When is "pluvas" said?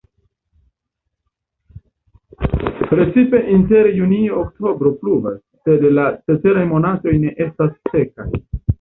5.05-5.39